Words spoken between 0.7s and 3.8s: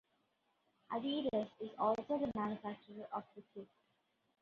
Adidas is also the manufacturer of the kit.